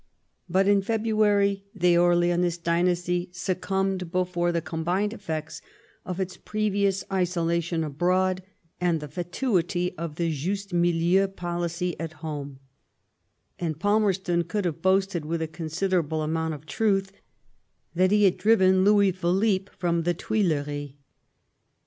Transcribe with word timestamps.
But 0.49 0.67
in 0.67 0.81
February 0.81 1.63
the 1.75 1.93
Orleanist 1.93 2.63
dynasty 2.63 3.29
succumbed 3.33 4.11
before 4.11 4.51
the 4.51 4.59
combined 4.59 5.13
effects 5.13 5.61
of 6.05 6.19
its 6.19 6.37
previous 6.37 7.03
isolation 7.13 7.83
abroad, 7.83 8.41
and 8.79 8.99
the 8.99 9.07
fatuity 9.07 9.95
of 9.99 10.15
the 10.15 10.31
juste 10.31 10.73
milieu 10.73 11.27
policy 11.27 11.95
at 11.99 12.13
home; 12.25 12.57
and 13.59 13.79
Palmerston 13.79 14.43
could 14.45 14.65
have 14.65 14.81
boasted, 14.81 15.23
with 15.23 15.39
a 15.43 15.47
considerable 15.47 16.23
amount 16.23 16.55
of 16.55 16.65
truth, 16.65 17.11
that 17.93 18.09
he 18.09 18.23
had 18.23 18.37
driven 18.37 18.83
Louis 18.83 19.11
Philippe 19.11 19.69
from 19.77 20.01
the 20.01 20.15
Tuileries. 20.15 20.93